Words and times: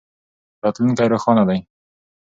راتلونکی 0.63 1.05
روښانه 1.11 1.43
دی. 1.49 1.59